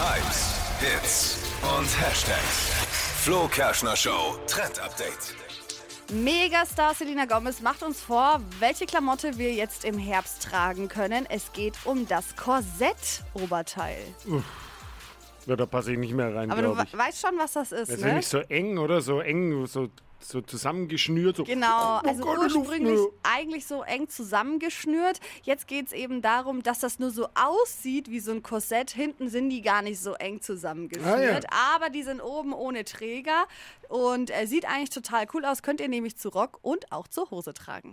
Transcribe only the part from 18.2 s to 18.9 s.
so eng,